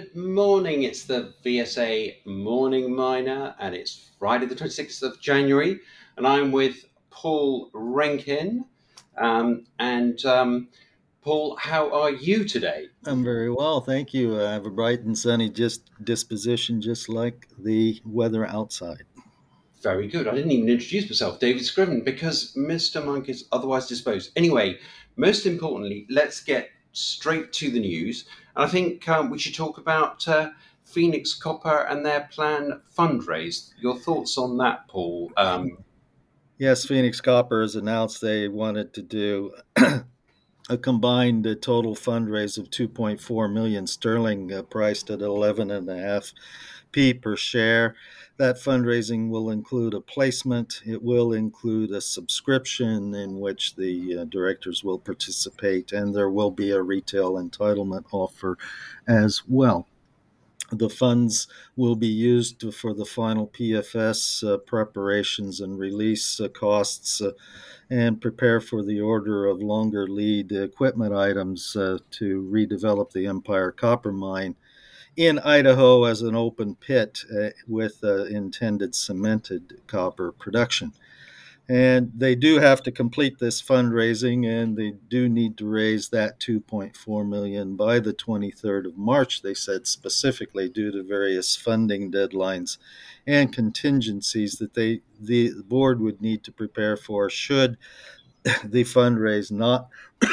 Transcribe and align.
Good 0.00 0.16
morning. 0.16 0.84
It's 0.84 1.04
the 1.04 1.34
VSA 1.44 2.24
Morning 2.24 2.96
Miner, 2.96 3.54
and 3.58 3.74
it's 3.74 4.12
Friday, 4.18 4.46
the 4.46 4.54
26th 4.54 5.02
of 5.02 5.20
January. 5.20 5.78
And 6.16 6.26
I'm 6.26 6.52
with 6.52 6.86
Paul 7.10 7.70
Renken. 7.74 8.64
Um, 9.18 9.66
and 9.78 10.24
um, 10.24 10.68
Paul, 11.20 11.54
how 11.56 11.92
are 11.92 12.12
you 12.12 12.44
today? 12.44 12.86
I'm 13.04 13.22
very 13.22 13.50
well, 13.50 13.82
thank 13.82 14.14
you. 14.14 14.40
I 14.40 14.52
have 14.52 14.64
a 14.64 14.70
bright 14.70 15.00
and 15.00 15.18
sunny 15.18 15.50
just 15.50 15.90
disposition, 16.02 16.80
just 16.80 17.10
like 17.10 17.48
the 17.58 18.00
weather 18.02 18.46
outside. 18.46 19.04
Very 19.82 20.08
good. 20.08 20.26
I 20.26 20.34
didn't 20.34 20.52
even 20.52 20.70
introduce 20.70 21.10
myself, 21.10 21.40
David 21.40 21.66
Scriven, 21.66 22.00
because 22.00 22.54
Mr. 22.56 23.04
Monk 23.04 23.28
is 23.28 23.48
otherwise 23.52 23.86
disposed. 23.86 24.32
Anyway, 24.34 24.78
most 25.16 25.44
importantly, 25.44 26.06
let's 26.08 26.40
get 26.40 26.70
straight 26.92 27.52
to 27.52 27.70
the 27.70 27.80
news. 27.80 28.24
I 28.60 28.68
think 28.68 29.08
um, 29.08 29.30
we 29.30 29.38
should 29.38 29.54
talk 29.54 29.78
about 29.78 30.26
uh, 30.28 30.50
Phoenix 30.84 31.34
Copper 31.34 31.86
and 31.88 32.04
their 32.04 32.28
planned 32.30 32.74
fundraise. 32.96 33.70
Your 33.80 33.98
thoughts 33.98 34.36
on 34.36 34.58
that, 34.58 34.86
Paul? 34.88 35.32
Um, 35.36 35.78
yes, 36.58 36.84
Phoenix 36.84 37.20
Copper 37.20 37.62
has 37.62 37.74
announced 37.74 38.20
they 38.20 38.48
wanted 38.48 38.92
to 38.94 39.02
do 39.02 39.52
a 40.70 40.78
combined 40.78 41.44
uh, 41.46 41.54
total 41.60 41.96
fundraise 41.96 42.56
of 42.56 42.70
2.4 42.70 43.52
million 43.52 43.88
sterling, 43.88 44.52
uh, 44.52 44.62
priced 44.62 45.10
at 45.10 45.20
11 45.20 45.68
and 45.68 45.88
a 45.90 45.98
half 45.98 46.32
p 46.92 47.12
per 47.12 47.36
share. 47.36 47.96
That 48.36 48.56
fundraising 48.56 49.30
will 49.30 49.50
include 49.50 49.94
a 49.94 50.00
placement. 50.00 50.80
It 50.86 51.02
will 51.02 51.32
include 51.32 51.90
a 51.90 52.00
subscription 52.00 53.14
in 53.14 53.40
which 53.40 53.74
the 53.74 54.18
uh, 54.18 54.24
directors 54.24 54.84
will 54.84 54.98
participate, 54.98 55.90
and 55.90 56.14
there 56.14 56.30
will 56.30 56.52
be 56.52 56.70
a 56.70 56.80
retail 56.80 57.32
entitlement 57.32 58.04
offer 58.12 58.56
as 59.08 59.42
well. 59.48 59.88
The 60.72 60.88
funds 60.88 61.48
will 61.76 61.96
be 61.96 62.06
used 62.06 62.72
for 62.74 62.94
the 62.94 63.04
final 63.04 63.48
PFS 63.48 64.46
uh, 64.46 64.58
preparations 64.58 65.60
and 65.60 65.78
release 65.78 66.40
uh, 66.40 66.48
costs 66.48 67.20
uh, 67.20 67.32
and 67.90 68.20
prepare 68.20 68.60
for 68.60 68.82
the 68.84 69.00
order 69.00 69.46
of 69.46 69.60
longer 69.60 70.06
lead 70.06 70.52
equipment 70.52 71.12
items 71.12 71.74
uh, 71.74 71.98
to 72.12 72.42
redevelop 72.42 73.10
the 73.10 73.26
Empire 73.26 73.72
Copper 73.72 74.12
Mine 74.12 74.54
in 75.16 75.40
Idaho 75.40 76.04
as 76.04 76.22
an 76.22 76.36
open 76.36 76.76
pit 76.76 77.24
uh, 77.36 77.50
with 77.66 77.98
uh, 78.04 78.24
intended 78.24 78.94
cemented 78.94 79.80
copper 79.86 80.32
production. 80.32 80.92
And 81.70 82.10
they 82.16 82.34
do 82.34 82.58
have 82.58 82.82
to 82.82 82.90
complete 82.90 83.38
this 83.38 83.62
fundraising, 83.62 84.44
and 84.44 84.76
they 84.76 84.94
do 85.08 85.28
need 85.28 85.56
to 85.58 85.66
raise 85.66 86.08
that 86.08 86.40
2.4 86.40 87.28
million 87.28 87.76
by 87.76 88.00
the 88.00 88.12
23rd 88.12 88.86
of 88.86 88.98
March. 88.98 89.42
They 89.42 89.54
said 89.54 89.86
specifically 89.86 90.68
due 90.68 90.90
to 90.90 91.04
various 91.04 91.54
funding 91.54 92.10
deadlines 92.10 92.78
and 93.24 93.52
contingencies 93.52 94.54
that 94.58 94.74
they 94.74 95.02
the 95.20 95.52
board 95.68 96.00
would 96.00 96.20
need 96.20 96.42
to 96.42 96.50
prepare 96.50 96.96
for 96.96 97.30
should 97.30 97.78
the 98.64 98.82
fundraise 98.82 99.52
not 99.52 99.88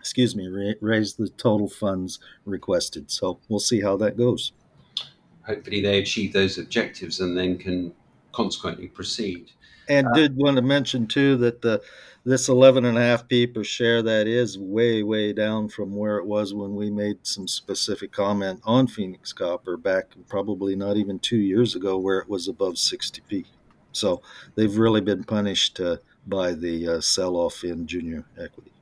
excuse 0.00 0.34
me, 0.34 0.74
raise 0.80 1.12
the 1.12 1.28
total 1.28 1.68
funds 1.68 2.20
requested. 2.46 3.10
So 3.10 3.38
we'll 3.50 3.60
see 3.60 3.82
how 3.82 3.98
that 3.98 4.16
goes. 4.16 4.52
Hopefully, 5.46 5.82
they 5.82 5.98
achieve 5.98 6.32
those 6.32 6.56
objectives 6.56 7.20
and 7.20 7.36
then 7.36 7.58
can 7.58 7.92
consequently 8.36 8.86
proceed. 8.86 9.50
And 9.88 10.06
uh, 10.08 10.12
did 10.12 10.36
want 10.36 10.56
to 10.56 10.62
mention 10.62 11.06
too 11.06 11.36
that 11.38 11.62
the 11.62 11.82
this 12.24 12.48
11 12.48 12.84
and 12.84 12.98
a 12.98 13.00
half 13.00 13.28
p 13.28 13.46
per 13.46 13.62
share 13.62 14.02
that 14.02 14.26
is 14.26 14.58
way 14.58 15.02
way 15.02 15.32
down 15.32 15.68
from 15.68 15.94
where 15.94 16.18
it 16.18 16.26
was 16.26 16.52
when 16.52 16.74
we 16.74 16.90
made 16.90 17.18
some 17.22 17.48
specific 17.48 18.12
comment 18.12 18.60
on 18.64 18.88
Phoenix 18.88 19.32
Copper 19.32 19.76
back 19.76 20.06
probably 20.28 20.76
not 20.76 20.96
even 20.96 21.18
two 21.18 21.38
years 21.38 21.74
ago 21.76 21.96
where 21.96 22.18
it 22.18 22.28
was 22.28 22.48
above 22.48 22.74
60p. 22.74 23.46
So 23.92 24.20
they've 24.54 24.76
really 24.76 25.00
been 25.00 25.24
punished 25.24 25.80
uh, 25.80 25.96
by 26.26 26.52
the 26.52 26.88
uh, 26.88 27.00
sell 27.00 27.36
off 27.36 27.64
in 27.64 27.86
junior 27.86 28.26
equity. 28.36 28.72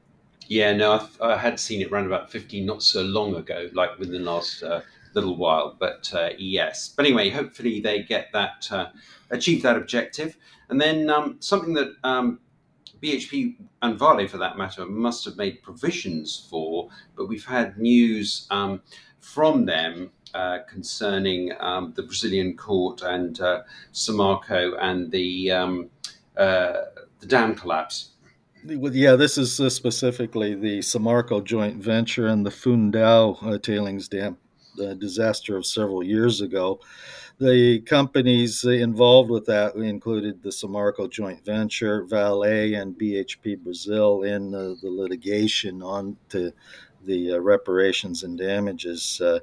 Yeah, 0.48 0.72
no, 0.72 0.92
I've, 0.92 1.20
I 1.20 1.36
had 1.36 1.60
seen 1.60 1.80
it 1.80 1.90
around 1.90 2.06
about 2.06 2.30
15 2.30 2.66
not 2.66 2.82
so 2.82 3.02
long 3.02 3.36
ago, 3.36 3.68
like 3.74 3.98
within 3.98 4.24
the 4.24 4.30
last 4.30 4.62
uh, 4.62 4.80
little 5.14 5.36
while. 5.36 5.76
But 5.78 6.12
uh, 6.14 6.30
yes, 6.38 6.92
but 6.94 7.06
anyway, 7.06 7.30
hopefully 7.30 7.80
they 7.80 8.02
get 8.02 8.32
that, 8.32 8.68
uh, 8.70 8.86
achieve 9.30 9.62
that 9.62 9.76
objective. 9.76 10.36
And 10.68 10.80
then 10.80 11.10
um, 11.10 11.36
something 11.40 11.74
that 11.74 11.94
um, 12.04 12.40
BHP 13.02 13.56
and 13.82 13.98
Vale, 13.98 14.26
for 14.28 14.38
that 14.38 14.56
matter, 14.56 14.86
must 14.86 15.24
have 15.24 15.36
made 15.36 15.62
provisions 15.62 16.46
for, 16.50 16.88
but 17.16 17.26
we've 17.26 17.44
had 17.44 17.78
news 17.78 18.46
um, 18.50 18.82
from 19.20 19.66
them 19.66 20.10
uh, 20.34 20.58
concerning 20.68 21.52
um, 21.60 21.92
the 21.96 22.02
Brazilian 22.02 22.56
court 22.56 23.02
and 23.02 23.40
uh, 23.40 23.62
Samarco 23.92 24.76
and 24.80 25.10
the 25.10 25.50
um, 25.50 25.90
uh, 26.36 26.72
the 27.20 27.26
dam 27.26 27.54
collapse 27.54 28.10
yeah, 28.66 29.16
this 29.16 29.36
is 29.36 29.60
uh, 29.60 29.68
specifically 29.68 30.54
the 30.54 30.78
Samarco 30.78 31.42
joint 31.44 31.76
venture 31.76 32.26
and 32.26 32.46
the 32.46 32.50
Fundão 32.50 33.36
uh, 33.42 33.58
tailings 33.58 34.08
dam 34.08 34.38
the 34.76 34.94
disaster 34.94 35.56
of 35.56 35.66
several 35.66 36.02
years 36.02 36.40
ago. 36.40 36.80
The 37.38 37.80
companies 37.80 38.64
involved 38.64 39.28
with 39.28 39.46
that 39.46 39.74
included 39.74 40.42
the 40.42 40.50
Samarco 40.50 41.10
joint 41.10 41.44
venture, 41.44 42.04
Vale, 42.04 42.74
and 42.74 42.96
BHP 42.96 43.58
Brazil 43.58 44.22
in 44.22 44.54
uh, 44.54 44.74
the 44.80 44.90
litigation 44.90 45.82
on 45.82 46.16
to 46.28 46.52
the 47.04 47.32
uh, 47.32 47.38
reparations 47.38 48.22
and 48.22 48.38
damages. 48.38 49.20
Uh, 49.20 49.40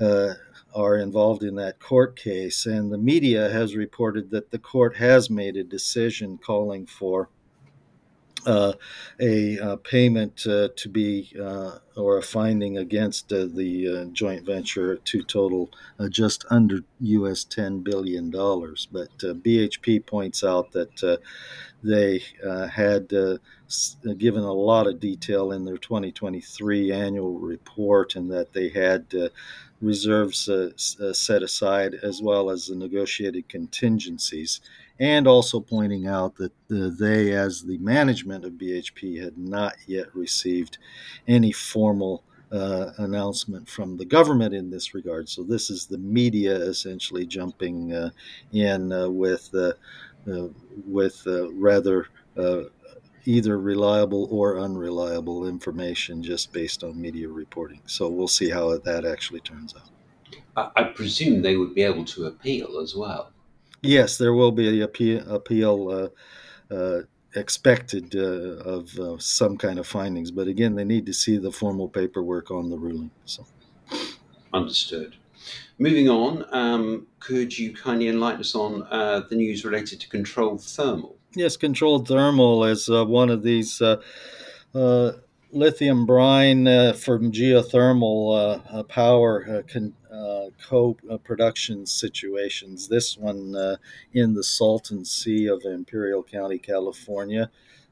uh, 0.00 0.34
are 0.74 0.96
involved 0.96 1.44
in 1.44 1.54
that 1.54 1.78
court 1.78 2.16
case, 2.16 2.66
and 2.66 2.92
the 2.92 2.98
media 2.98 3.48
has 3.48 3.76
reported 3.76 4.30
that 4.30 4.50
the 4.50 4.58
court 4.58 4.96
has 4.96 5.30
made 5.30 5.56
a 5.56 5.62
decision 5.62 6.36
calling 6.36 6.84
for 6.84 7.28
uh, 8.46 8.72
a 9.20 9.58
uh, 9.58 9.76
payment 9.76 10.46
uh, 10.46 10.68
to 10.76 10.88
be 10.88 11.32
uh, 11.40 11.78
or 11.96 12.18
a 12.18 12.22
finding 12.22 12.78
against 12.78 13.32
uh, 13.32 13.46
the 13.46 14.08
joint 14.12 14.44
venture 14.44 14.96
to 14.96 15.22
total 15.22 15.70
just 16.08 16.44
under 16.50 16.80
US 17.00 17.44
$10 17.44 17.84
billion. 17.84 18.30
But 18.30 19.16
BHP 19.18 20.04
points 20.04 20.42
out 20.42 20.72
that 20.72 21.20
they 21.82 22.22
had 22.72 23.08
given 24.18 24.42
a 24.42 24.52
lot 24.52 24.86
of 24.86 25.00
detail 25.00 25.52
in 25.52 25.64
their 25.64 25.78
2023 25.78 26.92
annual 26.92 27.38
report 27.38 28.16
and 28.16 28.30
that 28.32 28.52
they 28.52 28.68
had 28.68 29.06
reserves 29.80 30.50
set 31.12 31.42
aside 31.42 31.94
as 32.02 32.20
well 32.20 32.50
as 32.50 32.66
the 32.66 32.74
negotiated 32.74 33.48
contingencies 33.48 34.60
and 34.98 35.26
also 35.26 35.60
pointing 35.60 36.06
out 36.06 36.36
that 36.36 36.52
they, 36.68 37.32
as 37.32 37.62
the 37.62 37.78
management 37.78 38.44
of 38.44 38.52
BHP, 38.52 39.22
had 39.22 39.36
not 39.36 39.74
yet 39.86 40.14
received 40.14 40.78
any 41.26 41.52
formal 41.52 42.24
uh, 42.52 42.92
announcement 42.98 43.68
from 43.68 43.96
the 43.96 44.04
government 44.04 44.54
in 44.54 44.70
this 44.70 44.94
regard. 44.94 45.28
So 45.28 45.42
this 45.42 45.70
is 45.70 45.86
the 45.86 45.98
media 45.98 46.54
essentially 46.54 47.26
jumping 47.26 47.92
uh, 47.92 48.10
in 48.52 48.92
uh, 48.92 49.08
with 49.08 49.52
uh, 49.54 49.72
uh, 50.30 50.48
with 50.86 51.22
uh, 51.26 51.52
rather 51.52 52.08
either 53.26 53.58
reliable 53.58 54.28
or 54.30 54.58
unreliable 54.58 55.46
information 55.48 56.22
just 56.22 56.52
based 56.52 56.84
on 56.84 57.00
media 57.00 57.28
reporting. 57.28 57.80
So 57.86 58.08
we'll 58.08 58.28
see 58.28 58.50
how 58.50 58.76
that 58.76 59.04
actually 59.06 59.40
turns 59.40 59.74
out. 59.74 59.90
I 60.56 60.84
presume 60.84 61.42
they 61.42 61.56
would 61.56 61.74
be 61.74 61.82
able 61.82 62.04
to 62.06 62.26
appeal 62.26 62.78
as 62.78 62.94
well. 62.94 63.33
Yes, 63.84 64.16
there 64.18 64.32
will 64.32 64.52
be 64.52 64.80
a 64.80 64.84
appeal, 64.84 65.28
appeal 65.28 66.12
uh, 66.70 66.74
uh, 66.74 67.02
expected 67.36 68.14
uh, 68.16 68.62
of 68.64 68.98
uh, 68.98 69.18
some 69.18 69.56
kind 69.58 69.78
of 69.78 69.86
findings, 69.86 70.30
but 70.30 70.48
again, 70.48 70.74
they 70.74 70.84
need 70.84 71.06
to 71.06 71.12
see 71.12 71.36
the 71.36 71.52
formal 71.52 71.88
paperwork 71.88 72.50
on 72.50 72.70
the 72.70 72.78
ruling. 72.78 73.10
So, 73.26 73.46
understood. 74.52 75.16
Moving 75.78 76.08
on, 76.08 76.44
um, 76.52 77.06
could 77.20 77.56
you 77.58 77.74
kindly 77.74 78.08
enlighten 78.08 78.40
us 78.40 78.54
on 78.54 78.86
uh, 78.90 79.22
the 79.28 79.36
news 79.36 79.64
related 79.64 80.00
to 80.00 80.08
controlled 80.08 80.62
thermal? 80.62 81.16
Yes, 81.34 81.56
controlled 81.56 82.08
thermal 82.08 82.64
is 82.64 82.88
uh, 82.88 83.04
one 83.04 83.28
of 83.28 83.42
these 83.42 83.82
lithium 85.54 86.04
brine 86.04 86.66
uh, 86.66 86.92
from 86.92 87.30
geothermal 87.30 88.36
uh, 88.36 88.78
uh 88.78 88.82
power 88.82 89.46
uh, 89.48 89.62
con, 89.72 89.94
uh, 90.12 90.50
co-production 90.68 91.86
situations. 91.86 92.88
This 92.88 93.16
one 93.16 93.54
in 94.12 94.34
the 94.34 94.44
Salton 94.44 95.04
Sea 95.04 95.46
of 95.46 95.64
Imperial 95.64 96.22
County, 96.22 96.58
California. 96.58 97.50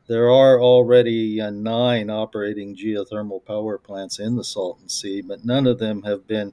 There 0.09 0.31
are 0.31 0.61
already 0.61 1.41
nine 1.51 2.11
operating 2.11 2.77
geothermal 2.77 3.45
power 3.45 3.79
plants 3.79 4.19
in 4.19 4.37
the 4.37 4.45
Salton 4.45 4.89
Sea, 4.89 5.21
but 5.23 5.45
none 5.45 5.67
of 5.67 5.79
them 5.79 6.03
have 6.03 6.27
been 6.27 6.53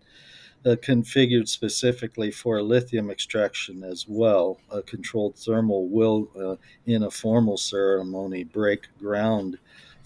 uh, 0.65 0.75
configured 0.75 1.47
specifically 1.47 2.31
for 2.31 2.61
lithium 2.61 3.09
extraction 3.09 3.83
as 3.83 4.06
well. 4.07 4.59
A 4.69 4.81
controlled 4.81 5.35
thermal 5.35 5.88
will, 5.88 6.29
uh, 6.39 6.56
in 6.85 7.03
a 7.03 7.11
formal 7.11 7.57
ceremony, 7.57 8.44
break 8.44 8.88
ground 9.00 9.57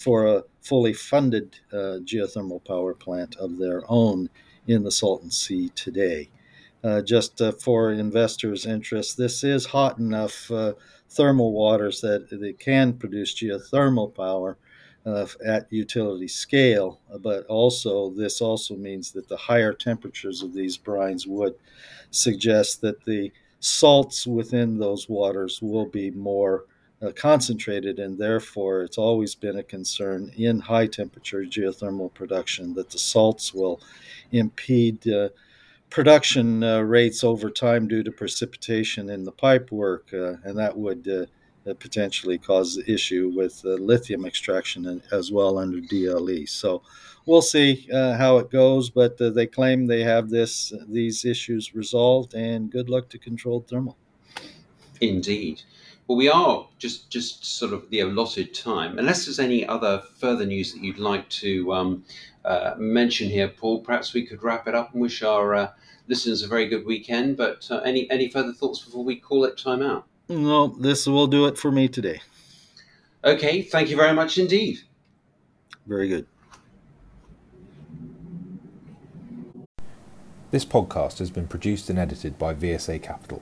for 0.03 0.27
a 0.27 0.43
fully 0.61 0.93
funded 0.93 1.55
uh, 1.71 1.97
geothermal 2.03 2.63
power 2.65 2.93
plant 2.93 3.37
of 3.37 3.57
their 3.57 3.83
own 3.87 4.29
in 4.67 4.83
the 4.83 4.91
Salton 4.91 5.31
Sea 5.31 5.69
today. 5.69 6.29
Uh, 6.83 7.01
just 7.01 7.41
uh, 7.41 7.53
for 7.53 7.93
investors' 7.93 8.65
interest, 8.65 9.17
this 9.17 9.43
is 9.45 9.65
hot 9.65 9.99
enough 9.99 10.51
uh, 10.51 10.73
thermal 11.09 11.53
waters 11.53 12.01
that 12.01 12.27
they 12.29 12.51
can 12.51 12.91
produce 12.91 13.33
geothermal 13.33 14.13
power 14.13 14.57
uh, 15.05 15.25
at 15.45 15.71
utility 15.71 16.27
scale, 16.27 16.99
but 17.21 17.45
also 17.45 18.09
this 18.11 18.41
also 18.41 18.75
means 18.75 19.11
that 19.11 19.29
the 19.29 19.37
higher 19.37 19.73
temperatures 19.73 20.41
of 20.41 20.53
these 20.53 20.77
brines 20.77 21.25
would 21.25 21.55
suggest 22.11 22.81
that 22.81 23.03
the 23.05 23.31
salts 23.61 24.27
within 24.27 24.77
those 24.77 25.07
waters 25.07 25.61
will 25.61 25.85
be 25.85 26.11
more 26.11 26.65
uh, 27.03 27.11
concentrated, 27.11 27.99
and 27.99 28.17
therefore 28.17 28.83
it's 28.83 28.97
always 28.97 29.35
been 29.35 29.57
a 29.57 29.63
concern 29.63 30.31
in 30.37 30.59
high 30.59 30.87
temperature 30.87 31.43
geothermal 31.43 32.13
production 32.13 32.73
that 32.73 32.89
the 32.89 32.97
salts 32.97 33.53
will 33.53 33.81
impede 34.31 35.07
uh, 35.07 35.29
production 35.89 36.63
uh, 36.63 36.79
rates 36.79 37.23
over 37.23 37.49
time 37.49 37.87
due 37.87 38.03
to 38.03 38.11
precipitation 38.11 39.09
in 39.09 39.23
the 39.23 39.31
pipe 39.31 39.71
work, 39.71 40.07
uh, 40.13 40.35
and 40.43 40.57
that 40.57 40.75
would 40.75 41.07
uh, 41.07 41.73
potentially 41.75 42.37
cause 42.37 42.75
the 42.75 42.91
issue 42.91 43.31
with 43.35 43.63
lithium 43.63 44.25
extraction 44.25 45.01
as 45.11 45.31
well 45.31 45.57
under 45.57 45.79
DLE. 45.79 46.47
So 46.47 46.81
we'll 47.25 47.41
see 47.41 47.87
uh, 47.91 48.17
how 48.17 48.37
it 48.37 48.49
goes, 48.49 48.89
but 48.89 49.19
uh, 49.21 49.29
they 49.29 49.47
claim 49.47 49.85
they 49.85 50.03
have 50.03 50.29
this 50.29 50.73
these 50.87 51.25
issues 51.25 51.75
resolved, 51.75 52.33
and 52.33 52.71
good 52.71 52.89
luck 52.89 53.09
to 53.09 53.17
controlled 53.17 53.67
thermal. 53.67 53.97
Indeed. 55.01 55.61
Well, 56.07 56.17
we 56.17 56.29
are 56.29 56.67
just 56.79 57.09
just 57.09 57.45
sort 57.45 57.71
of 57.71 57.89
the 57.89 58.01
allotted 58.01 58.53
time. 58.53 58.99
Unless 58.99 59.25
there's 59.25 59.39
any 59.39 59.65
other 59.65 60.03
further 60.17 60.45
news 60.45 60.73
that 60.73 60.83
you'd 60.83 60.97
like 60.97 61.29
to 61.29 61.73
um, 61.73 62.03
uh, 62.43 62.73
mention 62.77 63.29
here, 63.29 63.47
Paul, 63.47 63.79
perhaps 63.79 64.13
we 64.13 64.25
could 64.25 64.43
wrap 64.43 64.67
it 64.67 64.75
up 64.75 64.91
and 64.93 65.01
wish 65.01 65.23
our 65.23 65.55
uh, 65.55 65.71
listeners 66.09 66.43
a 66.43 66.47
very 66.47 66.67
good 66.67 66.85
weekend. 66.85 67.37
But 67.37 67.67
uh, 67.71 67.77
any 67.79 68.09
any 68.11 68.29
further 68.29 68.51
thoughts 68.51 68.83
before 68.83 69.03
we 69.03 69.15
call 69.15 69.45
it 69.45 69.57
time 69.57 69.81
out? 69.81 70.05
No, 70.27 70.67
this 70.67 71.07
will 71.07 71.27
do 71.27 71.45
it 71.45 71.57
for 71.57 71.71
me 71.71 71.87
today. 71.87 72.21
Okay, 73.23 73.61
thank 73.61 73.89
you 73.89 73.95
very 73.95 74.13
much 74.13 74.37
indeed. 74.37 74.79
Very 75.85 76.09
good. 76.09 76.27
This 80.51 80.65
podcast 80.65 81.19
has 81.19 81.31
been 81.31 81.47
produced 81.47 81.89
and 81.89 81.97
edited 81.97 82.37
by 82.37 82.53
VSA 82.53 83.01
Capital. 83.01 83.41